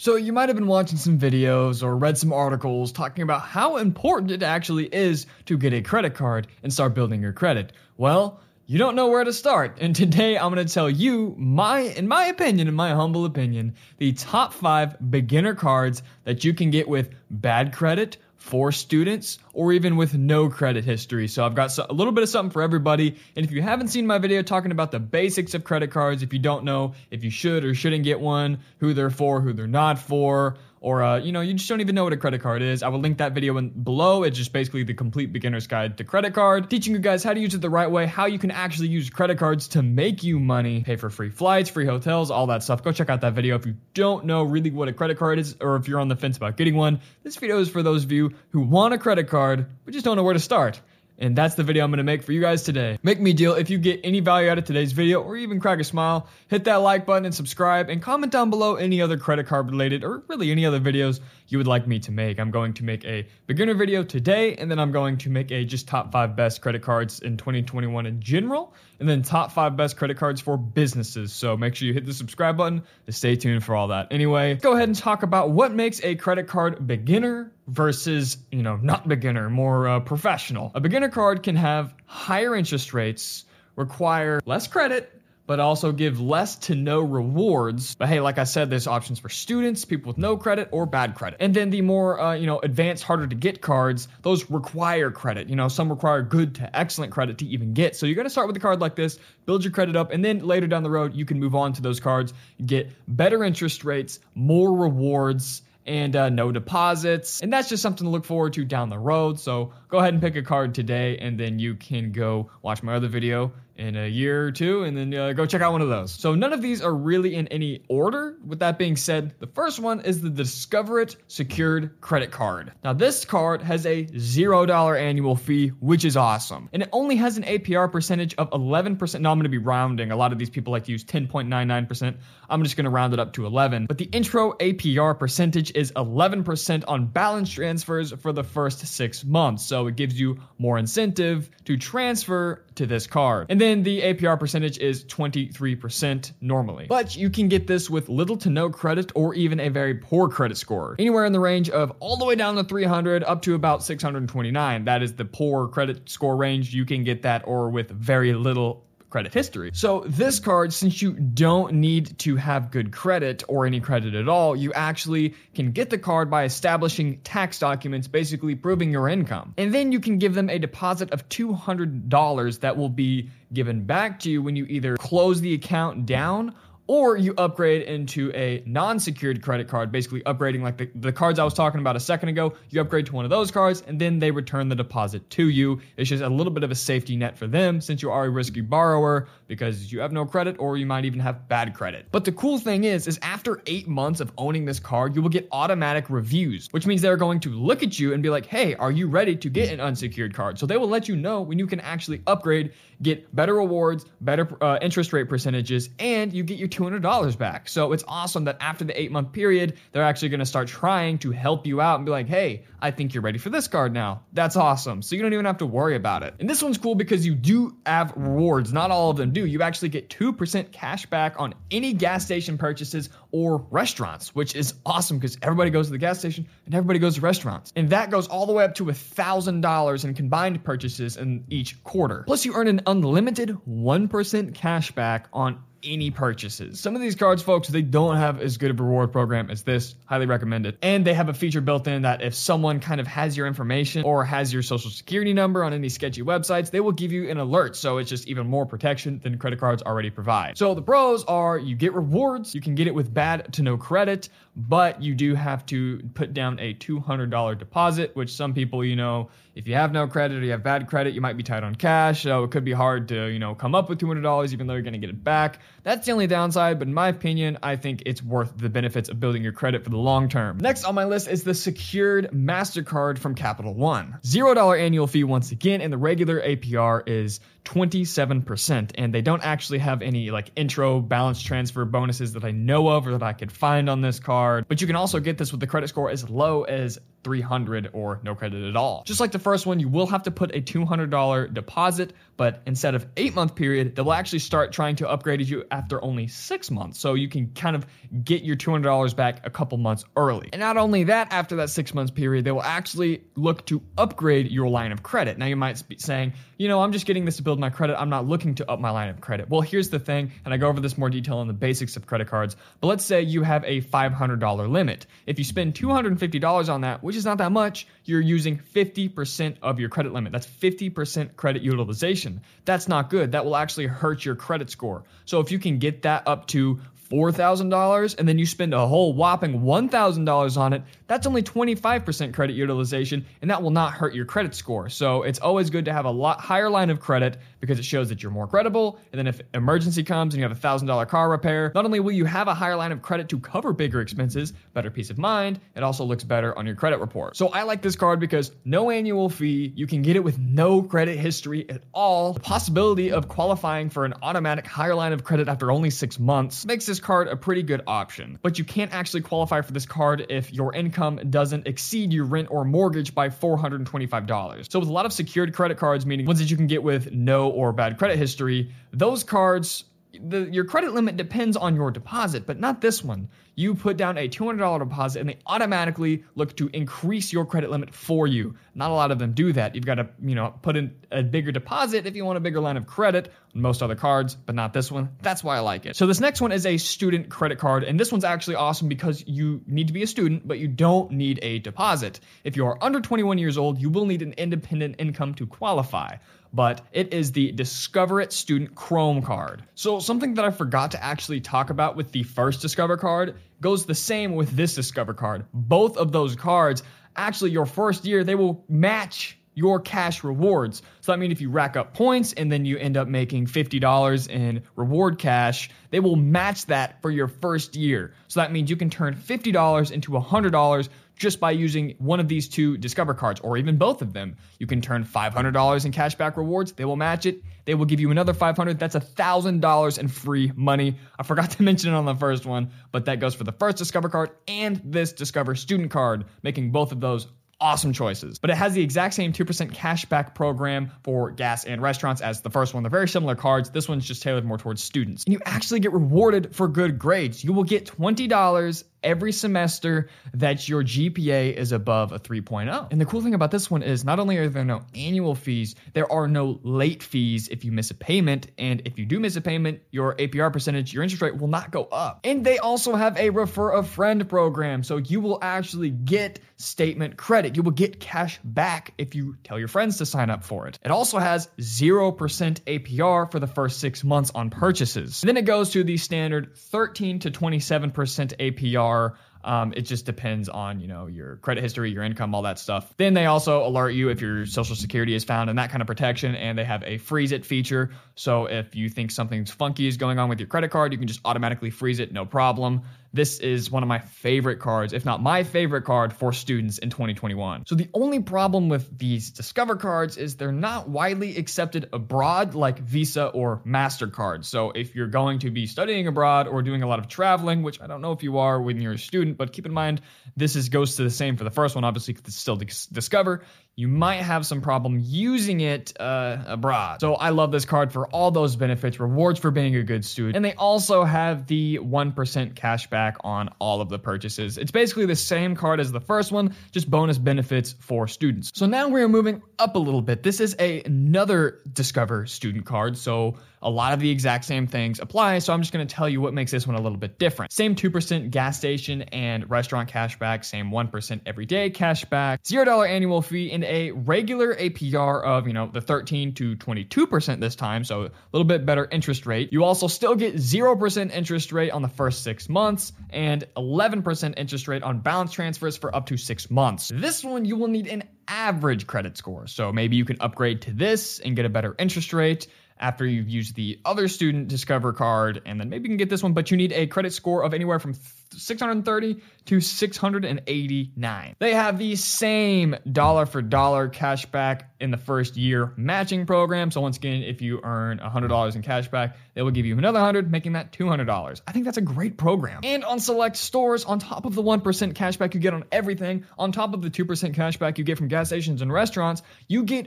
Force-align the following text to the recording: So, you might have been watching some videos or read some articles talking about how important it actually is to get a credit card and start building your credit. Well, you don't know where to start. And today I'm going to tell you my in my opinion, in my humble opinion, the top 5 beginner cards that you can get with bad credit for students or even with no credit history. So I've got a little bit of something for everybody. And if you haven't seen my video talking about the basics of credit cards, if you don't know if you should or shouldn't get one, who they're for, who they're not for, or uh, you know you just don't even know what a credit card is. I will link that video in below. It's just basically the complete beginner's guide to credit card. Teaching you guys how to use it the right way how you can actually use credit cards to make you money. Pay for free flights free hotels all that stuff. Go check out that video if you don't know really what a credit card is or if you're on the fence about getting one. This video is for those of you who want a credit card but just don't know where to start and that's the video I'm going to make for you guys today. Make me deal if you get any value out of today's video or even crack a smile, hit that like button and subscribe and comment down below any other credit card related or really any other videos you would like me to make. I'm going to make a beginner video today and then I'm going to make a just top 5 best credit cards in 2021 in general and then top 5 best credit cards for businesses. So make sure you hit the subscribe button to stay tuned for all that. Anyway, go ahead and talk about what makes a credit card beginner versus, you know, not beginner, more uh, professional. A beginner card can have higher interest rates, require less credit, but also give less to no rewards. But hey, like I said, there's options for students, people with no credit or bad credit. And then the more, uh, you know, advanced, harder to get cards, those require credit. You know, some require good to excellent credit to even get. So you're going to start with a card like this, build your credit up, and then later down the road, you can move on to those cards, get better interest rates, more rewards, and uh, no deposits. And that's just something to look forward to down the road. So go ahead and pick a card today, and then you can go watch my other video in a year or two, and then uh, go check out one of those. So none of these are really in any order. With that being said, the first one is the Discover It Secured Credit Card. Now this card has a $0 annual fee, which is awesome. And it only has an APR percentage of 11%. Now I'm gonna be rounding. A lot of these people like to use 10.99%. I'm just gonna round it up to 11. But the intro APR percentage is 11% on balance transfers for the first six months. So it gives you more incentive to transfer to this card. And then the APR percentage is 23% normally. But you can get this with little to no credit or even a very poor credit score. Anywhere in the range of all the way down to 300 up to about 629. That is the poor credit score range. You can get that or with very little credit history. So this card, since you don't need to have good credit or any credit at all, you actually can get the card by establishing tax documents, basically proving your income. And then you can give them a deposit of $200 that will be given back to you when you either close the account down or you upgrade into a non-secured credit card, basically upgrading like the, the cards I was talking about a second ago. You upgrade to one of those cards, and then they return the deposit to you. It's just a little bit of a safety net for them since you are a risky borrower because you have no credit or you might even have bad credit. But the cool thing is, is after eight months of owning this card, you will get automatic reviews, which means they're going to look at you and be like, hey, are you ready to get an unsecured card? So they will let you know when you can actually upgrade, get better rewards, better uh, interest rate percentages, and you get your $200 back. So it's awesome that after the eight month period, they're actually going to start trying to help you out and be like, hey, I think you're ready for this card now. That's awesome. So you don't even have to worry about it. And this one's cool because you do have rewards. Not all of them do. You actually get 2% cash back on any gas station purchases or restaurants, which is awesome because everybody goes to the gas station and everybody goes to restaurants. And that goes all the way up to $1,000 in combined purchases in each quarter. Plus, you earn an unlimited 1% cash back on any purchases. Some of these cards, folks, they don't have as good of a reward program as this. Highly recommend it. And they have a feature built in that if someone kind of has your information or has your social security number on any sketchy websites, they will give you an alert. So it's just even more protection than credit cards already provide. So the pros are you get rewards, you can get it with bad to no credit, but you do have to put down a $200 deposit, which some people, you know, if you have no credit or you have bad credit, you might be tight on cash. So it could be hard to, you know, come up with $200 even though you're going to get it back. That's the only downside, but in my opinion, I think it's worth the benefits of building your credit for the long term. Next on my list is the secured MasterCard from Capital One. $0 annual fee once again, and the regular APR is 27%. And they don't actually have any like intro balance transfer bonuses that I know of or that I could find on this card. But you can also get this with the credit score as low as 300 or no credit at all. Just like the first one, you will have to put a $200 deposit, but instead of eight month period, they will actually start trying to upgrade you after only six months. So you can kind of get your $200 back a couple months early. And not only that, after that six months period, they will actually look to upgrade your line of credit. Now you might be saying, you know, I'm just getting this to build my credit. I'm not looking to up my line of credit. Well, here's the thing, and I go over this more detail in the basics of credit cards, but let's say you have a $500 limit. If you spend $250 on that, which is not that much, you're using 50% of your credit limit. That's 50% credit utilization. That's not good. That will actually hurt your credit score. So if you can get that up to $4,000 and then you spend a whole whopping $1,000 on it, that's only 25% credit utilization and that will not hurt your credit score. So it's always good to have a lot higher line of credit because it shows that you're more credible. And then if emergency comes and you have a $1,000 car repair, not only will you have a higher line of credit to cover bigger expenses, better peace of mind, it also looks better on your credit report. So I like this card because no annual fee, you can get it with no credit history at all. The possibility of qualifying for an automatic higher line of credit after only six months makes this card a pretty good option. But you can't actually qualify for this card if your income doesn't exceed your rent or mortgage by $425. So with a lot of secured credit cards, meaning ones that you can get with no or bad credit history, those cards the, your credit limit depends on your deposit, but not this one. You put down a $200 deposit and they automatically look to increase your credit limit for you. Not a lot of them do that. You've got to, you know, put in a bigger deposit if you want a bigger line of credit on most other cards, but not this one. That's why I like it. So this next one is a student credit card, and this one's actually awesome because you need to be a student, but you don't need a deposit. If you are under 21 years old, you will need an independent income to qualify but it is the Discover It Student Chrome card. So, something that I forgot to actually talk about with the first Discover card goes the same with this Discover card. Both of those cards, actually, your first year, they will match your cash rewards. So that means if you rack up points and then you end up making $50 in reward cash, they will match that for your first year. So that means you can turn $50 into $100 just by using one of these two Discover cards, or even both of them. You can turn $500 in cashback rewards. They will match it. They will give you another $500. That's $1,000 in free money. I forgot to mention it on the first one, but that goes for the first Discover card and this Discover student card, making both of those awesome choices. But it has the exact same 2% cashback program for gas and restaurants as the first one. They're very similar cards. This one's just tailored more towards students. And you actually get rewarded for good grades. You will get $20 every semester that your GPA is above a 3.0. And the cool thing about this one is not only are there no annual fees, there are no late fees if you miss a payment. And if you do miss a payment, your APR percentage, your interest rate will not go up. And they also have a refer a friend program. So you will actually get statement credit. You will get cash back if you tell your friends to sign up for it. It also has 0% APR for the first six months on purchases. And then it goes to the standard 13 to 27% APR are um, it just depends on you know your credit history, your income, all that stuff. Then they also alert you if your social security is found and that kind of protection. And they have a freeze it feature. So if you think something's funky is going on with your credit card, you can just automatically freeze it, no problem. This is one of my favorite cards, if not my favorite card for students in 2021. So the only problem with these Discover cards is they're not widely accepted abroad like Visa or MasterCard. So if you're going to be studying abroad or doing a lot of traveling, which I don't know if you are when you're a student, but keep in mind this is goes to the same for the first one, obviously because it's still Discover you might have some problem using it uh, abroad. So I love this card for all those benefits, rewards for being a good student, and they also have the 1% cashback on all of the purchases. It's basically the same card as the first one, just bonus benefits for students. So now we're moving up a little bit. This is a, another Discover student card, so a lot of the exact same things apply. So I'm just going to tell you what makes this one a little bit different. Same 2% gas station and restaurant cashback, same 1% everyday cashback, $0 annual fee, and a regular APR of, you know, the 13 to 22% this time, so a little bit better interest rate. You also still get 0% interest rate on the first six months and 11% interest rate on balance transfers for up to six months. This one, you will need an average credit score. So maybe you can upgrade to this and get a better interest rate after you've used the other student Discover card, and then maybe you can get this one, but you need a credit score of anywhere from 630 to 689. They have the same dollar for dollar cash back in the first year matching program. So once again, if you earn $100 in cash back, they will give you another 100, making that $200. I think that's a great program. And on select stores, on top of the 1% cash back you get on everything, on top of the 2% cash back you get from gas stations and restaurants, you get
So, 0.00 0.14
you 0.14 0.32
might 0.32 0.48
have 0.48 0.54
been 0.54 0.68
watching 0.68 0.96
some 0.96 1.18
videos 1.18 1.82
or 1.82 1.96
read 1.96 2.16
some 2.16 2.32
articles 2.32 2.92
talking 2.92 3.22
about 3.22 3.40
how 3.40 3.78
important 3.78 4.30
it 4.30 4.44
actually 4.44 4.86
is 4.86 5.26
to 5.46 5.58
get 5.58 5.72
a 5.72 5.82
credit 5.82 6.14
card 6.14 6.46
and 6.62 6.72
start 6.72 6.94
building 6.94 7.20
your 7.20 7.32
credit. 7.32 7.72
Well, 7.96 8.38
you 8.66 8.78
don't 8.78 8.94
know 8.94 9.08
where 9.08 9.24
to 9.24 9.32
start. 9.32 9.78
And 9.80 9.96
today 9.96 10.38
I'm 10.38 10.54
going 10.54 10.64
to 10.64 10.72
tell 10.72 10.88
you 10.88 11.34
my 11.36 11.80
in 11.80 12.06
my 12.06 12.26
opinion, 12.26 12.68
in 12.68 12.74
my 12.74 12.90
humble 12.90 13.24
opinion, 13.24 13.74
the 13.96 14.12
top 14.12 14.52
5 14.52 15.10
beginner 15.10 15.56
cards 15.56 16.04
that 16.22 16.44
you 16.44 16.54
can 16.54 16.70
get 16.70 16.86
with 16.86 17.10
bad 17.28 17.72
credit 17.72 18.18
for 18.38 18.72
students 18.72 19.38
or 19.52 19.72
even 19.72 19.96
with 19.96 20.14
no 20.14 20.48
credit 20.48 20.84
history. 20.84 21.28
So 21.28 21.44
I've 21.44 21.54
got 21.54 21.76
a 21.76 21.92
little 21.92 22.12
bit 22.12 22.22
of 22.22 22.28
something 22.28 22.50
for 22.50 22.62
everybody. 22.62 23.16
And 23.36 23.44
if 23.44 23.52
you 23.52 23.60
haven't 23.60 23.88
seen 23.88 24.06
my 24.06 24.18
video 24.18 24.42
talking 24.42 24.70
about 24.70 24.90
the 24.90 25.00
basics 25.00 25.54
of 25.54 25.64
credit 25.64 25.90
cards, 25.90 26.22
if 26.22 26.32
you 26.32 26.38
don't 26.38 26.64
know 26.64 26.94
if 27.10 27.24
you 27.24 27.30
should 27.30 27.64
or 27.64 27.74
shouldn't 27.74 28.04
get 28.04 28.20
one, 28.20 28.60
who 28.78 28.94
they're 28.94 29.10
for, 29.10 29.40
who 29.40 29.52
they're 29.52 29.66
not 29.66 29.98
for, 29.98 30.56
or 30.80 31.02
uh, 31.02 31.18
you 31.18 31.32
know 31.32 31.40
you 31.40 31.54
just 31.54 31.68
don't 31.68 31.80
even 31.80 31.94
know 31.94 32.04
what 32.04 32.12
a 32.12 32.16
credit 32.16 32.40
card 32.40 32.62
is. 32.62 32.82
I 32.82 32.88
will 32.88 33.00
link 33.00 33.18
that 33.18 33.32
video 33.32 33.56
in 33.58 33.70
below. 33.70 34.22
It's 34.22 34.36
just 34.36 34.52
basically 34.52 34.84
the 34.84 34.94
complete 34.94 35.32
beginner's 35.32 35.66
guide 35.66 35.98
to 35.98 36.04
credit 36.04 36.34
card. 36.34 36.70
Teaching 36.70 36.94
you 36.94 37.00
guys 37.00 37.24
how 37.24 37.34
to 37.34 37.40
use 37.40 37.54
it 37.54 37.60
the 37.60 37.70
right 37.70 37.90
way 37.90 38.06
how 38.06 38.26
you 38.26 38.38
can 38.38 38.50
actually 38.50 38.88
use 38.88 39.10
credit 39.10 39.38
cards 39.38 39.68
to 39.68 39.82
make 39.82 40.22
you 40.22 40.38
money. 40.38 40.82
Pay 40.82 40.96
for 40.96 41.10
free 41.10 41.30
flights 41.30 41.70
free 41.70 41.86
hotels 41.86 42.30
all 42.30 42.46
that 42.48 42.62
stuff. 42.62 42.82
Go 42.82 42.92
check 42.92 43.08
out 43.08 43.20
that 43.22 43.34
video 43.34 43.56
if 43.56 43.66
you 43.66 43.76
don't 43.94 44.24
know 44.24 44.42
really 44.42 44.70
what 44.70 44.88
a 44.88 44.92
credit 44.92 45.18
card 45.18 45.38
is 45.38 45.56
or 45.60 45.76
if 45.76 45.88
you're 45.88 46.00
on 46.00 46.08
the 46.08 46.16
fence 46.16 46.36
about 46.36 46.56
getting 46.56 46.74
one. 46.74 47.00
This 47.22 47.36
video 47.36 47.60
is 47.60 47.68
for 47.68 47.82
those 47.82 48.04
of 48.04 48.12
you 48.12 48.32
who 48.50 48.60
want 48.60 48.94
a 48.94 48.98
credit 48.98 49.28
card 49.28 49.66
but 49.84 49.94
just 49.94 50.04
don't 50.04 50.16
know 50.16 50.22
where 50.22 50.34
to 50.34 50.40
start 50.40 50.80
and 51.18 51.36
that's 51.36 51.56
the 51.56 51.64
video 51.64 51.84
I'm 51.84 51.90
going 51.90 51.98
to 51.98 52.04
make 52.04 52.22
for 52.22 52.32
you 52.32 52.40
guys 52.40 52.62
today. 52.62 52.98
Make 53.02 53.20
me 53.20 53.32
deal 53.32 53.54
if 53.54 53.70
you 53.70 53.78
get 53.78 54.00
any 54.04 54.20
value 54.20 54.50
out 54.50 54.58
of 54.58 54.64
today's 54.64 54.92
video 54.92 55.20
or 55.20 55.36
even 55.36 55.60
crack 55.60 55.80
a 55.80 55.84
smile, 55.84 56.28
hit 56.48 56.64
that 56.64 56.76
like 56.76 57.06
button 57.06 57.24
and 57.24 57.34
subscribe 57.34 57.90
and 57.90 58.00
comment 58.00 58.32
down 58.32 58.50
below 58.50 58.76
any 58.76 59.02
other 59.02 59.16
credit 59.16 59.46
card 59.46 59.70
related 59.70 60.04
or 60.04 60.22
really 60.28 60.50
any 60.50 60.64
other 60.64 60.80
videos 60.80 61.20
you 61.48 61.58
would 61.58 61.66
like 61.66 61.86
me 61.86 61.98
to 62.00 62.12
make. 62.12 62.38
I'm 62.38 62.50
going 62.50 62.74
to 62.74 62.84
make 62.84 63.04
a 63.04 63.26
beginner 63.46 63.74
video 63.74 64.02
today 64.04 64.54
and 64.56 64.70
then 64.70 64.78
I'm 64.78 64.92
going 64.92 65.18
to 65.18 65.30
make 65.30 65.50
a 65.50 65.64
just 65.64 65.88
top 65.88 66.12
5 66.12 66.36
best 66.36 66.60
credit 66.60 66.82
cards 66.82 67.20
in 67.20 67.36
2021 67.36 68.06
in 68.06 68.20
general 68.20 68.74
and 69.00 69.08
then 69.08 69.22
top 69.22 69.52
5 69.52 69.76
best 69.76 69.96
credit 69.96 70.18
cards 70.18 70.40
for 70.40 70.56
businesses. 70.56 71.32
So 71.32 71.56
make 71.56 71.74
sure 71.74 71.88
you 71.88 71.94
hit 71.94 72.06
the 72.06 72.14
subscribe 72.14 72.56
button 72.56 72.82
to 73.06 73.12
stay 73.12 73.36
tuned 73.36 73.64
for 73.64 73.74
all 73.74 73.88
that. 73.88 74.08
Anyway, 74.12 74.54
go 74.54 74.74
ahead 74.74 74.88
and 74.88 74.96
talk 74.96 75.22
about 75.22 75.50
what 75.50 75.72
makes 75.72 76.02
a 76.02 76.14
credit 76.14 76.46
card 76.46 76.86
beginner 76.86 77.52
versus, 77.68 78.38
you 78.50 78.62
know, 78.62 78.76
not 78.76 79.06
beginner, 79.06 79.48
more 79.50 79.86
uh, 79.86 80.00
professional. 80.00 80.72
A 80.74 80.80
beginner 80.80 81.10
card 81.10 81.42
can 81.42 81.54
have 81.56 81.94
higher 82.06 82.56
interest 82.56 82.94
rates, 82.94 83.44
require 83.76 84.40
less 84.46 84.66
credit, 84.66 85.12
but 85.46 85.60
also 85.60 85.92
give 85.92 86.20
less 86.20 86.56
to 86.56 86.74
no 86.74 87.00
rewards. 87.00 87.94
But 87.94 88.08
hey, 88.08 88.20
like 88.20 88.38
I 88.38 88.44
said, 88.44 88.68
there's 88.68 88.86
options 88.86 89.18
for 89.18 89.30
students, 89.30 89.84
people 89.86 90.10
with 90.10 90.18
no 90.18 90.36
credit 90.36 90.68
or 90.72 90.84
bad 90.84 91.14
credit. 91.14 91.38
And 91.40 91.54
then 91.54 91.70
the 91.70 91.80
more, 91.80 92.20
uh, 92.20 92.34
you 92.34 92.46
know, 92.46 92.58
advanced, 92.58 93.02
harder 93.02 93.26
to 93.26 93.34
get 93.34 93.62
cards, 93.62 94.08
those 94.22 94.50
require 94.50 95.10
credit. 95.10 95.48
You 95.48 95.56
know, 95.56 95.68
some 95.68 95.88
require 95.88 96.20
good 96.20 96.56
to 96.56 96.78
excellent 96.78 97.12
credit 97.12 97.38
to 97.38 97.46
even 97.46 97.72
get. 97.72 97.96
So 97.96 98.04
you're 98.04 98.14
going 98.14 98.26
to 98.26 98.30
start 98.30 98.46
with 98.46 98.56
a 98.58 98.60
card 98.60 98.80
like 98.80 98.94
this, 98.94 99.18
build 99.46 99.64
your 99.64 99.72
credit 99.72 99.96
up, 99.96 100.12
and 100.12 100.22
then 100.22 100.40
later 100.40 100.66
down 100.66 100.82
the 100.82 100.90
road, 100.90 101.14
you 101.14 101.24
can 101.24 101.40
move 101.40 101.54
on 101.54 101.72
to 101.74 101.82
those 101.82 101.98
cards, 101.98 102.34
get 102.64 102.90
better 103.08 103.42
interest 103.42 103.84
rates, 103.84 104.20
more 104.34 104.76
rewards, 104.76 105.62
and 105.88 106.14
uh, 106.14 106.28
no 106.28 106.52
deposits. 106.52 107.40
And 107.40 107.52
that's 107.52 107.68
just 107.68 107.82
something 107.82 108.04
to 108.04 108.10
look 108.10 108.24
forward 108.24 108.52
to 108.52 108.64
down 108.64 108.90
the 108.90 108.98
road. 108.98 109.40
So 109.40 109.72
go 109.88 109.98
ahead 109.98 110.12
and 110.12 110.22
pick 110.22 110.36
a 110.36 110.42
card 110.42 110.74
today, 110.74 111.16
and 111.18 111.40
then 111.40 111.58
you 111.58 111.74
can 111.74 112.12
go 112.12 112.50
watch 112.62 112.82
my 112.82 112.94
other 112.94 113.08
video 113.08 113.52
in 113.78 113.96
a 113.96 114.08
year 114.08 114.46
or 114.46 114.52
two, 114.52 114.82
and 114.82 114.96
then 114.96 115.14
uh, 115.14 115.32
go 115.32 115.46
check 115.46 115.62
out 115.62 115.72
one 115.72 115.80
of 115.80 115.88
those. 115.88 116.12
So 116.12 116.34
none 116.34 116.52
of 116.52 116.60
these 116.60 116.82
are 116.82 116.94
really 116.94 117.36
in 117.36 117.46
any 117.48 117.82
order. 117.88 118.36
With 118.44 118.58
that 118.58 118.78
being 118.78 118.96
said, 118.96 119.34
the 119.38 119.46
first 119.46 119.78
one 119.78 120.00
is 120.00 120.20
the 120.20 120.30
Discover 120.30 121.00
It 121.00 121.16
Secured 121.28 122.00
Credit 122.00 122.30
Card. 122.30 122.72
Now 122.82 122.92
this 122.92 123.24
card 123.24 123.62
has 123.62 123.86
a 123.86 124.04
$0 124.04 125.00
annual 125.00 125.36
fee, 125.36 125.68
which 125.68 126.04
is 126.04 126.16
awesome. 126.16 126.68
And 126.72 126.82
it 126.82 126.88
only 126.92 127.16
has 127.16 127.38
an 127.38 127.44
APR 127.44 127.90
percentage 127.90 128.34
of 128.34 128.50
11%. 128.50 129.20
Now 129.20 129.30
I'm 129.30 129.38
gonna 129.38 129.48
be 129.48 129.58
rounding. 129.58 130.10
A 130.10 130.16
lot 130.16 130.32
of 130.32 130.38
these 130.38 130.50
people 130.50 130.72
like 130.72 130.84
to 130.84 130.92
use 130.92 131.04
10.99%. 131.04 132.16
I'm 132.50 132.62
just 132.64 132.76
gonna 132.76 132.90
round 132.90 133.14
it 133.14 133.20
up 133.20 133.32
to 133.34 133.46
11. 133.46 133.86
But 133.86 133.98
the 133.98 134.06
intro 134.06 134.52
APR 134.54 135.16
percentage 135.16 135.72
is 135.76 135.92
11% 135.92 136.84
on 136.88 137.06
balance 137.06 137.50
transfers 137.50 138.12
for 138.12 138.32
the 138.32 138.44
first 138.44 138.84
six 138.86 139.24
months. 139.24 139.64
So 139.64 139.86
it 139.86 139.94
gives 139.96 140.18
you 140.18 140.40
more 140.58 140.78
incentive 140.78 141.48
to 141.66 141.76
transfer 141.76 142.64
to 142.74 142.86
this 142.86 143.06
card. 143.06 143.46
And 143.50 143.60
then 143.60 143.67
the 143.76 144.02
APR 144.02 144.38
percentage 144.38 144.78
is 144.78 145.04
23% 145.04 146.32
normally. 146.40 146.86
But 146.88 147.16
you 147.16 147.30
can 147.30 147.48
get 147.48 147.66
this 147.66 147.88
with 147.88 148.08
little 148.08 148.36
to 148.38 148.50
no 148.50 148.70
credit 148.70 149.12
or 149.14 149.34
even 149.34 149.60
a 149.60 149.68
very 149.68 149.94
poor 149.94 150.28
credit 150.28 150.56
score. 150.56 150.96
Anywhere 150.98 151.24
in 151.24 151.32
the 151.32 151.40
range 151.40 151.70
of 151.70 151.92
all 152.00 152.16
the 152.16 152.24
way 152.24 152.34
down 152.34 152.56
to 152.56 152.64
300 152.64 153.24
up 153.24 153.42
to 153.42 153.54
about 153.54 153.82
629. 153.82 154.84
That 154.84 155.02
is 155.02 155.14
the 155.14 155.24
poor 155.24 155.68
credit 155.68 156.08
score 156.08 156.36
range. 156.36 156.74
You 156.74 156.84
can 156.84 157.04
get 157.04 157.22
that 157.22 157.42
or 157.46 157.70
with 157.70 157.90
very 157.90 158.34
little 158.34 158.84
credit 159.10 159.32
history. 159.32 159.70
So 159.72 160.04
this 160.06 160.38
card, 160.38 160.72
since 160.72 161.00
you 161.00 161.12
don't 161.12 161.74
need 161.74 162.18
to 162.20 162.36
have 162.36 162.70
good 162.70 162.92
credit 162.92 163.42
or 163.48 163.66
any 163.66 163.80
credit 163.80 164.14
at 164.14 164.28
all, 164.28 164.54
you 164.54 164.72
actually 164.74 165.34
can 165.54 165.72
get 165.72 165.90
the 165.90 165.98
card 165.98 166.30
by 166.30 166.44
establishing 166.44 167.18
tax 167.20 167.58
documents, 167.58 168.06
basically 168.06 168.54
proving 168.54 168.90
your 168.90 169.08
income. 169.08 169.54
And 169.56 169.74
then 169.74 169.92
you 169.92 170.00
can 170.00 170.18
give 170.18 170.34
them 170.34 170.50
a 170.50 170.58
deposit 170.58 171.10
of 171.10 171.28
$200 171.28 172.60
that 172.60 172.76
will 172.76 172.88
be 172.88 173.30
given 173.52 173.84
back 173.84 174.20
to 174.20 174.30
you 174.30 174.42
when 174.42 174.56
you 174.56 174.66
either 174.66 174.96
close 174.96 175.40
the 175.40 175.54
account 175.54 176.04
down 176.06 176.54
or 176.88 177.16
you 177.16 177.34
upgrade 177.36 177.82
into 177.82 178.32
a 178.34 178.62
non-secured 178.66 179.42
credit 179.42 179.68
card, 179.68 179.92
basically 179.92 180.22
upgrading 180.22 180.62
like 180.62 180.78
the, 180.78 180.90
the 180.94 181.12
cards 181.12 181.38
I 181.38 181.44
was 181.44 181.54
talking 181.54 181.80
about 181.80 181.96
a 181.96 182.00
second 182.00 182.30
ago. 182.30 182.54
You 182.70 182.80
upgrade 182.80 183.06
to 183.06 183.12
one 183.12 183.24
of 183.24 183.30
those 183.30 183.50
cards, 183.50 183.82
and 183.86 184.00
then 184.00 184.18
they 184.18 184.30
return 184.30 184.68
the 184.68 184.74
deposit 184.74 185.28
to 185.30 185.48
you. 185.48 185.80
It's 185.98 186.08
just 186.08 186.22
a 186.22 186.28
little 186.28 186.52
bit 186.52 186.64
of 186.64 186.70
a 186.70 186.74
safety 186.74 187.14
net 187.14 187.36
for 187.36 187.46
them 187.46 187.80
since 187.80 188.02
you 188.02 188.10
are 188.10 188.24
a 188.24 188.30
risky 188.30 188.62
borrower 188.62 189.28
because 189.46 189.92
you 189.92 190.00
have 190.00 190.12
no 190.12 190.24
credit 190.24 190.56
or 190.58 190.76
you 190.78 190.86
might 190.86 191.04
even 191.04 191.20
have 191.20 191.46
bad 191.46 191.74
credit. 191.74 192.06
But 192.10 192.24
the 192.24 192.32
cool 192.32 192.58
thing 192.58 192.84
is, 192.84 193.06
is 193.06 193.18
after 193.22 193.62
eight 193.66 193.86
months 193.86 194.20
of 194.20 194.32
owning 194.38 194.64
this 194.64 194.80
card, 194.80 195.14
you 195.14 195.20
will 195.20 195.28
get 195.28 195.46
automatic 195.52 196.08
reviews, 196.08 196.68
which 196.70 196.86
means 196.86 197.02
they're 197.02 197.16
going 197.18 197.40
to 197.40 197.50
look 197.50 197.82
at 197.82 197.98
you 197.98 198.14
and 198.14 198.22
be 198.22 198.30
like, 198.30 198.46
hey, 198.46 198.74
are 198.76 198.90
you 198.90 199.08
ready 199.08 199.36
to 199.36 199.50
get 199.50 199.70
an 199.70 199.80
unsecured 199.80 200.34
card? 200.34 200.58
So 200.58 200.64
they 200.64 200.78
will 200.78 200.88
let 200.88 201.06
you 201.06 201.16
know 201.16 201.42
when 201.42 201.58
you 201.58 201.66
can 201.66 201.80
actually 201.80 202.22
upgrade, 202.26 202.72
get 203.02 203.34
better 203.34 203.54
rewards, 203.54 204.04
better 204.20 204.48
uh, 204.62 204.78
interest 204.82 205.12
rate 205.12 205.28
percentages, 205.28 205.90
and 205.98 206.32
you 206.32 206.42
get 206.42 206.58
your 206.58 206.68
$200 206.68 207.38
back. 207.38 207.68
So 207.68 207.92
it's 207.92 208.04
awesome 208.08 208.44
that 208.44 208.56
after 208.60 208.84
the 208.84 209.00
eight 209.00 209.12
month 209.12 209.32
period, 209.32 209.78
they're 209.92 210.02
actually 210.02 210.30
going 210.30 210.40
to 210.40 210.46
start 210.46 210.68
trying 210.68 211.18
to 211.18 211.30
help 211.30 211.66
you 211.66 211.80
out 211.80 211.96
and 211.96 212.04
be 212.04 212.10
like, 212.10 212.28
hey, 212.28 212.64
I 212.80 212.90
think 212.90 213.14
you're 213.14 213.22
ready 213.22 213.38
for 213.38 213.50
this 213.50 213.68
card 213.68 213.92
now. 213.92 214.22
That's 214.32 214.56
awesome. 214.56 215.02
So 215.02 215.16
you 215.16 215.22
don't 215.22 215.32
even 215.32 215.44
have 215.44 215.58
to 215.58 215.66
worry 215.66 215.96
about 215.96 216.22
it. 216.22 216.34
And 216.38 216.48
this 216.48 216.62
one's 216.62 216.78
cool 216.78 216.94
because 216.94 217.26
you 217.26 217.34
do 217.34 217.76
have 217.86 218.12
rewards. 218.16 218.72
Not 218.72 218.90
all 218.90 219.10
of 219.10 219.16
them 219.16 219.32
do. 219.32 219.46
You 219.46 219.62
actually 219.62 219.88
get 219.88 220.08
2% 220.10 220.72
cash 220.72 221.06
back 221.06 221.34
on 221.38 221.54
any 221.70 221.92
gas 221.92 222.24
station 222.24 222.58
purchases 222.58 223.10
or 223.32 223.58
restaurants, 223.70 224.34
which 224.34 224.54
is 224.54 224.74
awesome 224.86 225.18
because 225.18 225.36
everybody 225.42 225.70
goes 225.70 225.86
to 225.86 225.92
the 225.92 225.98
gas 225.98 226.18
station 226.18 226.46
and 226.66 226.74
everybody 226.74 226.98
goes 226.98 227.16
to 227.16 227.20
restaurants. 227.20 227.72
And 227.76 227.90
that 227.90 228.10
goes 228.10 228.26
all 228.28 228.46
the 228.46 228.52
way 228.52 228.64
up 228.64 228.74
to 228.76 228.84
$1,000 228.84 230.04
in 230.04 230.14
combined 230.14 230.64
purchases 230.64 231.16
in 231.16 231.44
each 231.48 231.82
quarter. 231.84 232.22
Plus, 232.26 232.44
you 232.44 232.54
earn 232.54 232.68
an 232.68 232.80
unlimited 232.88 233.50
1% 233.68 234.54
cash 234.54 234.92
back 234.92 235.28
on 235.32 235.62
any 235.82 236.10
purchases. 236.10 236.80
Some 236.80 236.94
of 236.94 237.00
these 237.00 237.14
cards, 237.14 237.42
folks, 237.42 237.68
they 237.68 237.82
don't 237.82 238.16
have 238.16 238.40
as 238.40 238.56
good 238.56 238.70
of 238.70 238.80
a 238.80 238.82
reward 238.82 239.12
program 239.12 239.50
as 239.50 239.62
this. 239.62 239.94
Highly 240.06 240.26
recommend 240.26 240.66
it. 240.66 240.78
And 240.82 241.04
they 241.04 241.14
have 241.14 241.28
a 241.28 241.34
feature 241.34 241.60
built 241.60 241.86
in 241.86 242.02
that 242.02 242.22
if 242.22 242.34
someone 242.34 242.80
kind 242.80 243.00
of 243.00 243.06
has 243.06 243.36
your 243.36 243.46
information 243.46 244.04
or 244.04 244.24
has 244.24 244.52
your 244.52 244.62
social 244.62 244.90
security 244.90 245.32
number 245.32 245.64
on 245.64 245.72
any 245.72 245.88
sketchy 245.88 246.22
websites, 246.22 246.70
they 246.70 246.80
will 246.80 246.92
give 246.92 247.12
you 247.12 247.30
an 247.30 247.38
alert. 247.38 247.76
So 247.76 247.98
it's 247.98 248.10
just 248.10 248.28
even 248.28 248.46
more 248.46 248.66
protection 248.66 249.20
than 249.22 249.38
credit 249.38 249.60
cards 249.60 249.82
already 249.82 250.10
provide. 250.10 250.58
So 250.58 250.74
the 250.74 250.82
pros 250.82 251.24
are 251.24 251.58
you 251.58 251.76
get 251.76 251.94
rewards, 251.94 252.54
you 252.54 252.60
can 252.60 252.74
get 252.74 252.86
it 252.86 252.94
with 252.94 253.12
bad 253.12 253.52
to 253.54 253.62
no 253.62 253.76
credit, 253.76 254.28
but 254.56 255.02
you 255.02 255.14
do 255.14 255.34
have 255.34 255.64
to 255.66 256.00
put 256.14 256.34
down 256.34 256.58
a 256.58 256.74
$200 256.74 257.58
deposit, 257.58 258.16
which 258.16 258.32
some 258.32 258.54
people, 258.54 258.84
you 258.84 258.96
know, 258.96 259.30
if 259.54 259.66
you 259.66 259.74
have 259.74 259.92
no 259.92 260.06
credit 260.06 260.38
or 260.38 260.44
you 260.44 260.52
have 260.52 260.62
bad 260.62 260.86
credit, 260.88 261.14
you 261.14 261.20
might 261.20 261.36
be 261.36 261.42
tight 261.42 261.64
on 261.64 261.74
cash. 261.74 262.22
So 262.22 262.44
it 262.44 262.50
could 262.52 262.64
be 262.64 262.72
hard 262.72 263.08
to, 263.08 263.26
you 263.26 263.38
know, 263.38 263.54
come 263.54 263.74
up 263.74 263.88
with 263.88 263.98
$200 263.98 264.52
even 264.52 264.66
though 264.66 264.74
you're 264.74 264.82
going 264.82 264.92
to 264.92 264.98
get 264.98 265.10
it 265.10 265.22
back. 265.24 265.60
That's 265.82 266.06
the 266.06 266.12
only 266.12 266.26
downside, 266.26 266.78
but 266.78 266.88
in 266.88 266.94
my 266.94 267.08
opinion, 267.08 267.58
I 267.62 267.76
think 267.76 268.02
it's 268.06 268.22
worth 268.22 268.52
the 268.56 268.68
benefits 268.68 269.08
of 269.08 269.20
building 269.20 269.42
your 269.42 269.52
credit 269.52 269.84
for 269.84 269.90
the 269.90 269.96
long 269.96 270.28
term. 270.28 270.58
Next 270.58 270.84
on 270.84 270.94
my 270.94 271.04
list 271.04 271.28
is 271.28 271.44
the 271.44 271.54
secured 271.54 272.30
MasterCard 272.32 273.18
from 273.18 273.34
Capital 273.34 273.74
One. 273.74 274.18
$0 274.22 274.78
annual 274.78 275.06
fee 275.06 275.24
once 275.24 275.52
again, 275.52 275.80
and 275.80 275.92
the 275.92 275.98
regular 275.98 276.40
APR 276.40 277.02
is 277.06 277.40
27%. 277.64 278.92
And 278.96 279.14
they 279.14 279.22
don't 279.22 279.44
actually 279.44 279.78
have 279.78 280.02
any 280.02 280.30
like 280.30 280.50
intro 280.56 281.00
balance 281.00 281.42
transfer 281.42 281.84
bonuses 281.84 282.32
that 282.32 282.44
I 282.44 282.50
know 282.50 282.88
of 282.88 283.06
or 283.06 283.12
that 283.12 283.22
I 283.22 283.34
could 283.34 283.52
find 283.52 283.90
on 283.90 284.00
this 284.00 284.20
card. 284.20 284.66
But 284.68 284.80
you 284.80 284.86
can 284.86 284.96
also 284.96 285.20
get 285.20 285.38
this 285.38 285.52
with 285.52 285.60
the 285.60 285.66
credit 285.66 285.88
score 285.88 286.10
as 286.10 286.28
low 286.28 286.64
as 286.64 286.98
300 287.24 287.90
or 287.92 288.20
no 288.22 288.34
credit 288.34 288.68
at 288.68 288.76
all. 288.76 289.02
Just 289.06 289.20
like 289.20 289.32
the 289.32 289.38
first 289.38 289.66
one, 289.66 289.80
you 289.80 289.88
will 289.88 290.06
have 290.06 290.24
to 290.24 290.30
put 290.30 290.54
a 290.54 290.60
$200 290.60 291.52
deposit, 291.52 292.12
but 292.36 292.62
instead 292.66 292.94
of 292.94 293.06
eight 293.16 293.34
month 293.34 293.54
period, 293.54 293.96
they 293.96 294.02
will 294.02 294.12
actually 294.12 294.38
start 294.38 294.72
trying 294.72 294.96
to 294.96 295.08
upgrade 295.08 295.40
you 295.40 295.64
after 295.70 296.02
only 296.02 296.28
six 296.28 296.70
months. 296.70 296.98
So 296.98 297.14
you 297.14 297.28
can 297.28 297.52
kind 297.54 297.76
of 297.76 297.86
get 298.24 298.42
your 298.42 298.56
$200 298.56 299.16
back 299.16 299.46
a 299.46 299.50
couple 299.50 299.78
months 299.78 300.04
early. 300.16 300.48
And 300.52 300.60
not 300.60 300.76
only 300.76 301.04
that, 301.04 301.32
after 301.32 301.56
that 301.56 301.70
six 301.70 301.94
months 301.94 302.10
period, 302.10 302.44
they 302.44 302.52
will 302.52 302.62
actually 302.62 303.24
look 303.34 303.66
to 303.66 303.82
upgrade 303.96 304.50
your 304.50 304.68
line 304.68 304.92
of 304.92 305.02
credit. 305.02 305.38
Now 305.38 305.46
you 305.46 305.56
might 305.56 305.82
be 305.88 305.98
saying, 305.98 306.34
you 306.56 306.68
know, 306.68 306.80
I'm 306.80 306.92
just 306.92 307.06
getting 307.06 307.24
this 307.24 307.36
to 307.36 307.42
build 307.42 307.60
my 307.60 307.70
credit. 307.70 308.00
I'm 308.00 308.10
not 308.10 308.26
looking 308.26 308.56
to 308.56 308.70
up 308.70 308.80
my 308.80 308.90
line 308.90 309.08
of 309.08 309.20
credit. 309.20 309.48
Well, 309.48 309.60
here's 309.60 309.90
the 309.90 309.98
thing, 309.98 310.32
and 310.44 310.52
I 310.52 310.56
go 310.56 310.68
over 310.68 310.80
this 310.80 310.98
more 310.98 311.10
detail 311.10 311.40
in 311.40 311.46
the 311.46 311.54
basics 311.54 311.96
of 311.96 312.06
credit 312.06 312.28
cards, 312.28 312.56
but 312.80 312.88
let's 312.88 313.04
say 313.04 313.22
you 313.22 313.42
have 313.42 313.64
a 313.64 313.80
$500 313.80 314.68
limit. 314.68 315.06
If 315.26 315.38
you 315.38 315.44
spend 315.44 315.74
$250 315.74 316.68
on 316.68 316.80
that, 316.82 317.02
which 317.08 317.16
is 317.16 317.24
not 317.24 317.38
that 317.38 317.52
much, 317.52 317.86
you're 318.04 318.20
using 318.20 318.58
50% 318.58 319.56
of 319.62 319.80
your 319.80 319.88
credit 319.88 320.12
limit. 320.12 320.30
That's 320.30 320.46
50% 320.46 321.36
credit 321.36 321.62
utilization. 321.62 322.42
That's 322.66 322.86
not 322.86 323.08
good. 323.08 323.32
That 323.32 323.46
will 323.46 323.56
actually 323.56 323.86
hurt 323.86 324.26
your 324.26 324.34
credit 324.34 324.68
score. 324.68 325.04
So 325.24 325.40
if 325.40 325.50
you 325.50 325.58
can 325.58 325.78
get 325.78 326.02
that 326.02 326.28
up 326.28 326.48
to 326.48 326.80
$4,000 327.10 328.18
and 328.18 328.28
then 328.28 328.38
you 328.38 328.46
spend 328.46 328.74
a 328.74 328.86
whole 328.86 329.12
whopping 329.12 329.60
$1,000 329.60 330.56
on 330.56 330.72
it, 330.72 330.82
that's 331.06 331.26
only 331.26 331.42
25% 331.42 332.34
credit 332.34 332.54
utilization 332.54 333.26
and 333.40 333.50
that 333.50 333.62
will 333.62 333.70
not 333.70 333.94
hurt 333.94 334.14
your 334.14 334.24
credit 334.24 334.54
score. 334.54 334.88
So 334.88 335.22
it's 335.22 335.38
always 335.38 335.70
good 335.70 335.86
to 335.86 335.92
have 335.92 336.04
a 336.04 336.10
lot 336.10 336.40
higher 336.40 336.70
line 336.70 336.90
of 336.90 337.00
credit 337.00 337.38
because 337.60 337.78
it 337.78 337.84
shows 337.84 338.10
that 338.10 338.22
you're 338.22 338.32
more 338.32 338.46
credible. 338.46 338.98
And 339.12 339.18
then 339.18 339.26
if 339.26 339.40
emergency 339.54 340.04
comes 340.04 340.34
and 340.34 340.40
you 340.40 340.48
have 340.48 340.56
a 340.56 340.60
$1,000 340.60 341.08
car 341.08 341.30
repair, 341.30 341.72
not 341.74 341.84
only 341.84 342.00
will 342.00 342.12
you 342.12 342.24
have 342.24 342.48
a 342.48 342.54
higher 342.54 342.76
line 342.76 342.92
of 342.92 343.02
credit 343.02 343.28
to 343.30 343.40
cover 343.40 343.72
bigger 343.72 344.00
expenses, 344.00 344.52
better 344.74 344.90
peace 344.90 345.10
of 345.10 345.18
mind, 345.18 345.60
it 345.74 345.82
also 345.82 346.04
looks 346.04 346.24
better 346.24 346.56
on 346.58 346.66
your 346.66 346.74
credit 346.74 347.00
report. 347.00 347.36
So 347.36 347.48
I 347.48 347.62
like 347.62 347.82
this 347.82 347.96
card 347.96 348.20
because 348.20 348.52
no 348.64 348.90
annual 348.90 349.28
fee, 349.28 349.72
you 349.74 349.86
can 349.86 350.02
get 350.02 350.16
it 350.16 350.24
with 350.24 350.38
no 350.38 350.82
credit 350.82 351.18
history 351.18 351.68
at 351.70 351.82
all. 351.92 352.34
The 352.34 352.40
possibility 352.40 353.12
of 353.12 353.28
qualifying 353.28 353.90
for 353.90 354.04
an 354.04 354.14
automatic 354.22 354.66
higher 354.66 354.94
line 354.94 355.12
of 355.12 355.24
credit 355.24 355.48
after 355.48 355.70
only 355.70 355.90
six 355.90 356.18
months 356.18 356.66
makes 356.66 356.86
this 356.86 356.97
card 357.00 357.28
a 357.28 357.36
pretty 357.36 357.62
good 357.62 357.82
option. 357.86 358.38
But 358.42 358.58
you 358.58 358.64
can't 358.64 358.92
actually 358.92 359.22
qualify 359.22 359.60
for 359.60 359.72
this 359.72 359.86
card 359.86 360.26
if 360.28 360.52
your 360.52 360.74
income 360.74 361.20
doesn't 361.30 361.66
exceed 361.66 362.12
your 362.12 362.24
rent 362.24 362.48
or 362.50 362.64
mortgage 362.64 363.14
by 363.14 363.28
$425. 363.28 364.70
So 364.70 364.80
with 364.80 364.88
a 364.88 364.92
lot 364.92 365.06
of 365.06 365.12
secured 365.12 365.54
credit 365.54 365.78
cards, 365.78 366.06
meaning 366.06 366.26
ones 366.26 366.38
that 366.40 366.50
you 366.50 366.56
can 366.56 366.66
get 366.66 366.82
with 366.82 367.12
no 367.12 367.50
or 367.50 367.72
bad 367.72 367.98
credit 367.98 368.18
history, 368.18 368.72
those 368.92 369.24
cards 369.24 369.84
the, 370.12 370.48
your 370.50 370.64
credit 370.64 370.94
limit 370.94 371.16
depends 371.16 371.56
on 371.56 371.76
your 371.76 371.90
deposit, 371.90 372.46
but 372.46 372.58
not 372.58 372.80
this 372.80 373.04
one. 373.04 373.28
You 373.54 373.74
put 373.74 373.96
down 373.96 374.16
a 374.16 374.28
$200 374.28 374.78
deposit 374.78 375.20
and 375.20 375.28
they 375.28 375.38
automatically 375.46 376.24
look 376.34 376.56
to 376.56 376.70
increase 376.72 377.32
your 377.32 377.44
credit 377.44 377.70
limit 377.70 377.94
for 377.94 378.26
you. 378.26 378.54
Not 378.74 378.90
a 378.90 378.94
lot 378.94 379.10
of 379.10 379.18
them 379.18 379.32
do 379.32 379.52
that. 379.52 379.74
You've 379.74 379.84
got 379.84 379.96
to, 379.96 380.08
you 380.22 380.34
know, 380.34 380.54
put 380.62 380.76
in 380.76 380.94
a 381.10 381.22
bigger 381.22 381.52
deposit 381.52 382.06
if 382.06 382.14
you 382.14 382.24
want 382.24 382.36
a 382.36 382.40
bigger 382.40 382.60
line 382.60 382.76
of 382.76 382.86
credit 382.86 383.32
on 383.54 383.60
most 383.60 383.82
other 383.82 383.96
cards, 383.96 384.34
but 384.34 384.54
not 384.54 384.72
this 384.72 384.90
one. 384.90 385.10
That's 385.20 385.42
why 385.42 385.56
I 385.56 385.60
like 385.60 385.86
it. 385.86 385.96
So 385.96 386.06
this 386.06 386.20
next 386.20 386.40
one 386.40 386.52
is 386.52 386.66
a 386.66 386.76
student 386.76 387.28
credit 387.28 387.58
card, 387.58 387.84
and 387.84 387.98
this 387.98 388.12
one's 388.12 388.24
actually 388.24 388.56
awesome 388.56 388.88
because 388.88 389.24
you 389.26 389.62
need 389.66 389.88
to 389.88 389.92
be 389.92 390.02
a 390.02 390.06
student, 390.06 390.46
but 390.46 390.58
you 390.58 390.68
don't 390.68 391.10
need 391.12 391.40
a 391.42 391.58
deposit. 391.58 392.20
If 392.44 392.56
you 392.56 392.66
are 392.66 392.78
under 392.80 393.00
21 393.00 393.38
years 393.38 393.58
old, 393.58 393.80
you 393.80 393.90
will 393.90 394.06
need 394.06 394.22
an 394.22 394.34
independent 394.38 394.96
income 394.98 395.34
to 395.34 395.46
qualify 395.46 396.16
but 396.52 396.82
it 396.92 397.12
is 397.12 397.32
the 397.32 397.52
Discover 397.52 398.20
It 398.20 398.32
Student 398.32 398.74
Chrome 398.74 399.22
card. 399.22 399.62
So, 399.74 400.00
something 400.00 400.34
that 400.34 400.44
I 400.44 400.50
forgot 400.50 400.90
to 400.92 401.02
actually 401.02 401.40
talk 401.40 401.70
about 401.70 401.96
with 401.96 402.12
the 402.12 402.22
first 402.22 402.60
Discover 402.60 402.96
card 402.96 403.36
goes 403.60 403.86
the 403.86 403.94
same 403.94 404.34
with 404.34 404.50
this 404.50 404.74
Discover 404.74 405.14
card. 405.14 405.44
Both 405.52 405.96
of 405.96 406.12
those 406.12 406.36
cards, 406.36 406.82
actually, 407.16 407.50
your 407.50 407.66
first 407.66 408.04
year, 408.04 408.24
they 408.24 408.34
will 408.34 408.64
match 408.68 409.38
your 409.58 409.80
cash 409.80 410.22
rewards. 410.22 410.82
So 411.00 411.10
that 411.10 411.18
means 411.18 411.32
if 411.32 411.40
you 411.40 411.50
rack 411.50 411.76
up 411.76 411.92
points 411.92 412.32
and 412.32 412.50
then 412.50 412.64
you 412.64 412.78
end 412.78 412.96
up 412.96 413.08
making 413.08 413.46
$50 413.46 414.28
in 414.28 414.62
reward 414.76 415.18
cash, 415.18 415.68
they 415.90 415.98
will 415.98 416.14
match 416.14 416.66
that 416.66 417.02
for 417.02 417.10
your 417.10 417.26
first 417.26 417.74
year. 417.74 418.14
So 418.28 418.38
that 418.38 418.52
means 418.52 418.70
you 418.70 418.76
can 418.76 418.88
turn 418.88 419.16
$50 419.16 419.90
into 419.90 420.12
$100 420.12 420.88
just 421.18 421.40
by 421.40 421.50
using 421.50 421.94
one 421.98 422.20
of 422.20 422.28
these 422.28 422.48
two 422.48 422.76
Discover 422.76 423.14
cards, 423.14 423.40
or 423.40 423.56
even 423.56 423.76
both 423.76 424.02
of 424.02 424.12
them. 424.12 424.36
You 424.58 424.66
can 424.66 424.80
turn 424.80 425.04
$500 425.04 425.84
in 425.84 425.92
cashback 425.92 426.36
rewards. 426.36 426.72
They 426.72 426.84
will 426.84 426.96
match 426.96 427.26
it. 427.26 427.42
They 427.64 427.74
will 427.74 427.86
give 427.86 428.00
you 428.00 428.10
another 428.10 428.32
$500. 428.32 428.78
That's 428.78 428.96
$1,000 428.96 429.98
in 429.98 430.08
free 430.08 430.52
money. 430.54 430.96
I 431.18 431.22
forgot 431.22 431.50
to 431.52 431.62
mention 431.62 431.92
it 431.92 431.96
on 431.96 432.04
the 432.04 432.14
first 432.14 432.46
one, 432.46 432.70
but 432.92 433.06
that 433.06 433.20
goes 433.20 433.34
for 433.34 433.44
the 433.44 433.52
first 433.52 433.76
Discover 433.76 434.08
card 434.08 434.30
and 434.46 434.80
this 434.84 435.12
Discover 435.12 435.54
student 435.56 435.90
card, 435.90 436.24
making 436.42 436.70
both 436.70 436.92
of 436.92 437.00
those 437.00 437.26
awesome 437.60 437.92
choices. 437.92 438.38
But 438.38 438.50
it 438.50 438.56
has 438.56 438.74
the 438.74 438.82
exact 438.82 439.14
same 439.14 439.32
2% 439.32 439.72
cashback 439.72 440.34
program 440.34 440.92
for 441.02 441.30
gas 441.30 441.64
and 441.64 441.82
restaurants 441.82 442.20
as 442.20 442.40
the 442.40 442.50
first 442.50 442.74
one. 442.74 442.82
They're 442.82 442.90
very 442.90 443.08
similar 443.08 443.34
cards. 443.34 443.70
This 443.70 443.88
one's 443.88 444.06
just 444.06 444.22
tailored 444.22 444.44
more 444.44 444.58
towards 444.58 444.82
students. 444.82 445.24
And 445.24 445.32
you 445.32 445.40
actually 445.44 445.80
get 445.80 445.92
rewarded 445.92 446.54
for 446.54 446.68
good 446.68 446.98
grades. 446.98 447.42
You 447.42 447.52
will 447.52 447.64
get 447.64 447.86
$20 447.86 448.84
every 449.02 449.32
semester 449.32 450.08
that 450.34 450.68
your 450.68 450.82
GPA 450.82 451.54
is 451.54 451.72
above 451.72 452.12
a 452.12 452.18
3.0. 452.18 452.88
And 452.90 453.00
the 453.00 453.06
cool 453.06 453.20
thing 453.20 453.34
about 453.34 453.50
this 453.50 453.70
one 453.70 453.82
is 453.82 454.04
not 454.04 454.18
only 454.18 454.36
are 454.38 454.48
there 454.48 454.64
no 454.64 454.82
annual 454.94 455.34
fees, 455.34 455.74
there 455.92 456.10
are 456.10 456.28
no 456.28 456.60
late 456.62 457.02
fees 457.02 457.48
if 457.48 457.64
you 457.64 457.72
miss 457.72 457.90
a 457.90 457.94
payment. 457.94 458.48
And 458.58 458.82
if 458.84 458.98
you 458.98 459.06
do 459.06 459.20
miss 459.20 459.36
a 459.36 459.40
payment, 459.40 459.80
your 459.90 460.14
APR 460.16 460.52
percentage, 460.52 460.92
your 460.92 461.02
interest 461.02 461.22
rate 461.22 461.36
will 461.36 461.48
not 461.48 461.70
go 461.70 461.84
up. 461.84 462.20
And 462.24 462.44
they 462.44 462.58
also 462.58 462.94
have 462.94 463.16
a 463.16 463.30
refer 463.30 463.72
a 463.72 463.82
friend 463.82 464.28
program. 464.28 464.82
So 464.82 464.96
you 464.96 465.20
will 465.20 465.38
actually 465.42 465.90
get 465.90 466.40
statement 466.56 467.16
credit. 467.16 467.56
You 467.56 467.62
will 467.62 467.72
get 467.72 468.00
cash 468.00 468.40
back 468.42 468.94
if 468.98 469.14
you 469.14 469.36
tell 469.44 469.58
your 469.58 469.68
friends 469.68 469.98
to 469.98 470.06
sign 470.06 470.30
up 470.30 470.44
for 470.44 470.66
it. 470.66 470.78
It 470.84 470.90
also 470.90 471.18
has 471.18 471.48
0% 471.58 472.16
APR 472.16 473.30
for 473.30 473.38
the 473.38 473.46
first 473.46 473.80
six 473.80 474.02
months 474.02 474.32
on 474.34 474.50
purchases. 474.50 475.22
And 475.22 475.28
then 475.28 475.36
it 475.36 475.44
goes 475.44 475.70
to 475.70 475.84
the 475.84 475.96
standard 475.96 476.56
13 476.56 477.20
to 477.20 477.30
27% 477.30 477.92
APR 477.92 478.87
are 478.88 479.14
um, 479.44 479.72
it 479.76 479.82
just 479.82 480.04
depends 480.04 480.48
on 480.48 480.80
you 480.80 480.88
know 480.88 481.06
your 481.06 481.36
credit 481.36 481.62
history, 481.62 481.90
your 481.90 482.02
income, 482.02 482.34
all 482.34 482.42
that 482.42 482.58
stuff. 482.58 482.92
Then 482.96 483.14
they 483.14 483.26
also 483.26 483.66
alert 483.66 483.90
you 483.90 484.08
if 484.08 484.20
your 484.20 484.46
social 484.46 484.76
security 484.76 485.14
is 485.14 485.24
found 485.24 485.48
and 485.48 485.58
that 485.58 485.70
kind 485.70 485.80
of 485.80 485.86
protection. 485.86 486.34
And 486.34 486.58
they 486.58 486.64
have 486.64 486.82
a 486.84 486.98
freeze 486.98 487.32
it 487.32 487.46
feature. 487.46 487.90
So 488.14 488.46
if 488.46 488.74
you 488.74 488.88
think 488.88 489.10
something's 489.10 489.50
funky 489.50 489.86
is 489.86 489.96
going 489.96 490.18
on 490.18 490.28
with 490.28 490.40
your 490.40 490.48
credit 490.48 490.70
card, 490.70 490.92
you 490.92 490.98
can 490.98 491.08
just 491.08 491.20
automatically 491.24 491.70
freeze 491.70 492.00
it, 492.00 492.12
no 492.12 492.24
problem. 492.26 492.82
This 493.12 493.40
is 493.40 493.70
one 493.70 493.82
of 493.82 493.88
my 493.88 493.98
favorite 493.98 494.58
cards, 494.58 494.92
if 494.92 495.04
not 495.04 495.22
my 495.22 495.42
favorite 495.42 495.82
card 495.82 496.12
for 496.12 496.32
students 496.32 496.78
in 496.78 496.90
2021. 496.90 497.64
So 497.66 497.74
the 497.74 497.88
only 497.94 498.20
problem 498.20 498.68
with 498.68 498.98
these 498.98 499.30
Discover 499.30 499.76
cards 499.76 500.16
is 500.16 500.36
they're 500.36 500.52
not 500.52 500.88
widely 500.88 501.36
accepted 501.36 501.88
abroad 501.92 502.54
like 502.54 502.78
Visa 502.78 503.26
or 503.26 503.62
MasterCard. 503.66 504.44
So 504.44 504.70
if 504.72 504.94
you're 504.94 505.06
going 505.06 505.40
to 505.40 505.50
be 505.50 505.66
studying 505.66 506.06
abroad 506.06 506.48
or 506.48 506.62
doing 506.62 506.82
a 506.82 506.86
lot 506.86 506.98
of 506.98 507.08
traveling, 507.08 507.62
which 507.62 507.80
I 507.80 507.86
don't 507.86 508.02
know 508.02 508.12
if 508.12 508.22
you 508.22 508.38
are 508.38 508.60
when 508.60 508.80
you're 508.80 508.92
a 508.92 508.98
student, 508.98 509.36
but 509.36 509.52
keep 509.52 509.66
in 509.66 509.72
mind 509.72 510.00
this 510.36 510.56
is 510.56 510.68
goes 510.68 510.96
to 510.96 511.04
the 511.04 511.10
same 511.10 511.36
for 511.36 511.44
the 511.44 511.50
first 511.50 511.74
one, 511.74 511.84
obviously 511.84 512.14
because 512.14 512.28
it's 512.28 512.36
still 512.36 512.56
Discover 512.56 513.42
you 513.78 513.86
might 513.86 514.22
have 514.22 514.44
some 514.44 514.60
problem 514.60 515.00
using 515.00 515.60
it 515.60 515.92
uh, 516.00 516.38
abroad. 516.46 517.00
So 517.00 517.14
I 517.14 517.30
love 517.30 517.52
this 517.52 517.64
card 517.64 517.92
for 517.92 518.08
all 518.08 518.32
those 518.32 518.56
benefits, 518.56 518.98
rewards 518.98 519.38
for 519.38 519.52
being 519.52 519.76
a 519.76 519.84
good 519.84 520.04
student, 520.04 520.34
and 520.34 520.44
they 520.44 520.54
also 520.54 521.04
have 521.04 521.46
the 521.46 521.78
1% 521.78 522.54
cashback 522.54 523.07
on 523.24 523.50
all 523.58 523.80
of 523.80 523.88
the 523.88 523.98
purchases. 523.98 524.58
It's 524.58 524.70
basically 524.70 525.06
the 525.06 525.16
same 525.16 525.56
card 525.56 525.80
as 525.80 525.92
the 525.92 526.00
first 526.00 526.32
one, 526.32 526.54
just 526.70 526.90
bonus 526.90 527.18
benefits 527.18 527.74
for 527.78 528.08
students. 528.08 528.52
So 528.54 528.66
now 528.66 528.88
we're 528.88 529.08
moving 529.08 529.42
up 529.58 529.76
a 529.76 529.78
little 529.78 530.02
bit. 530.02 530.22
This 530.22 530.40
is 530.40 530.56
a, 530.58 530.82
another 530.82 531.60
Discover 531.72 532.26
student 532.26 532.66
card, 532.66 532.96
so 532.96 533.36
a 533.62 533.70
lot 533.70 533.92
of 533.92 534.00
the 534.00 534.10
exact 534.10 534.44
same 534.44 534.66
things 534.66 535.00
apply. 535.00 535.38
So 535.40 535.52
I'm 535.52 535.60
just 535.60 535.72
going 535.72 535.86
to 535.86 535.94
tell 535.94 536.08
you 536.08 536.20
what 536.20 536.34
makes 536.34 536.50
this 536.50 536.66
one 536.66 536.76
a 536.76 536.80
little 536.80 536.98
bit 536.98 537.18
different. 537.18 537.52
Same 537.52 537.74
2% 537.74 538.30
gas 538.30 538.58
station 538.58 539.02
and 539.02 539.48
restaurant 539.50 539.90
cashback, 539.90 540.44
same 540.44 540.70
1% 540.70 541.20
everyday 541.26 541.70
cashback, 541.70 542.42
$0 542.42 542.88
annual 542.88 543.22
fee, 543.22 543.52
and 543.52 543.64
a 543.64 543.90
regular 543.90 544.54
APR 544.54 545.22
of, 545.24 545.46
you 545.46 545.52
know, 545.52 545.68
the 545.72 545.80
13 545.80 546.34
to 546.34 546.56
22% 546.56 547.40
this 547.40 547.56
time, 547.56 547.84
so 547.84 548.04
a 548.04 548.10
little 548.32 548.46
bit 548.46 548.64
better 548.66 548.88
interest 548.90 549.26
rate. 549.26 549.52
You 549.52 549.64
also 549.64 549.86
still 549.86 550.14
get 550.14 550.36
0% 550.36 551.10
interest 551.10 551.52
rate 551.52 551.70
on 551.70 551.82
the 551.82 551.88
first 551.88 552.22
six 552.22 552.48
months 552.48 552.92
and 553.10 553.44
11% 553.56 554.34
interest 554.36 554.68
rate 554.68 554.82
on 554.82 555.00
balance 555.00 555.32
transfers 555.32 555.76
for 555.76 555.94
up 555.94 556.06
to 556.06 556.16
six 556.16 556.50
months. 556.50 556.90
This 556.94 557.24
one, 557.24 557.44
you 557.44 557.56
will 557.56 557.68
need 557.68 557.88
an 557.88 558.04
average 558.28 558.86
credit 558.86 559.16
score. 559.16 559.46
So 559.46 559.72
maybe 559.72 559.96
you 559.96 560.04
can 560.04 560.18
upgrade 560.20 560.62
to 560.62 560.72
this 560.72 561.18
and 561.18 561.34
get 561.34 561.46
a 561.46 561.48
better 561.48 561.74
interest 561.78 562.12
rate 562.12 562.46
after 562.80 563.06
you've 563.06 563.28
used 563.28 563.54
the 563.54 563.78
other 563.84 564.08
student 564.08 564.48
Discover 564.48 564.92
card, 564.92 565.42
and 565.46 565.60
then 565.60 565.68
maybe 565.68 565.84
you 565.84 565.90
can 565.90 565.96
get 565.96 566.10
this 566.10 566.22
one, 566.22 566.32
but 566.32 566.50
you 566.50 566.56
need 566.56 566.72
a 566.72 566.86
credit 566.86 567.12
score 567.12 567.42
of 567.42 567.54
anywhere 567.54 567.78
from 567.78 567.94
630 568.32 569.22
to 569.46 569.60
689. 569.60 571.36
They 571.38 571.54
have 571.54 571.78
the 571.78 571.96
same 571.96 572.76
dollar 572.90 573.26
for 573.26 573.42
dollar 573.42 573.88
cash 573.88 574.26
back 574.26 574.70
in 574.80 574.90
the 574.90 574.96
first 574.96 575.36
year 575.36 575.72
matching 575.76 576.26
program. 576.26 576.70
So 576.70 576.80
once 576.80 576.96
again, 576.96 577.22
if 577.22 577.40
you 577.40 577.60
earn 577.62 577.98
$100 577.98 578.54
in 578.54 578.62
cash 578.62 578.88
back, 578.88 579.16
they 579.34 579.42
will 579.42 579.50
give 579.50 579.66
you 579.66 579.76
another 579.78 579.98
100, 579.98 580.30
making 580.30 580.52
that 580.52 580.72
$200. 580.72 581.40
I 581.46 581.52
think 581.52 581.64
that's 581.64 581.78
a 581.78 581.82
great 581.82 582.16
program. 582.16 582.60
And 582.64 582.84
on 582.84 583.00
select 583.00 583.36
stores, 583.36 583.84
on 583.84 583.98
top 583.98 584.24
of 584.26 584.34
the 584.34 584.42
1% 584.42 584.94
cash 584.94 585.16
back 585.16 585.34
you 585.34 585.40
get 585.40 585.54
on 585.54 585.64
everything, 585.72 586.24
on 586.38 586.52
top 586.52 586.74
of 586.74 586.82
the 586.82 586.90
2% 586.90 587.34
cash 587.34 587.56
back 587.56 587.78
you 587.78 587.84
get 587.84 587.98
from 587.98 588.08
gas 588.08 588.28
stations 588.28 588.62
and 588.62 588.72
restaurants, 588.72 589.22
you 589.46 589.64
get 589.64 589.86